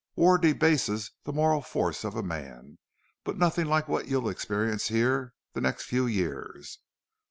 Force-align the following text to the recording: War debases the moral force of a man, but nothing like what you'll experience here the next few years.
War 0.15 0.39
debases 0.39 1.11
the 1.25 1.31
moral 1.31 1.61
force 1.61 2.03
of 2.03 2.15
a 2.15 2.23
man, 2.23 2.79
but 3.23 3.37
nothing 3.37 3.67
like 3.67 3.87
what 3.87 4.07
you'll 4.07 4.29
experience 4.29 4.87
here 4.87 5.35
the 5.53 5.61
next 5.61 5.83
few 5.83 6.07
years. 6.07 6.79